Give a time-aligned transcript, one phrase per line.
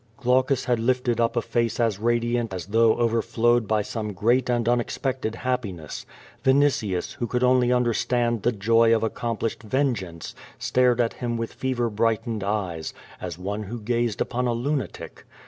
[0.17, 4.49] Glaucus had lifted up a face as radiant as though over flowed by some great
[4.49, 6.07] and unexpected happiness.
[6.43, 11.53] Vinitius, who could only understand the joy of accomplished ven geance, stared at him with
[11.53, 15.23] fever brightened eyes, as one who gazed upon a lunatic.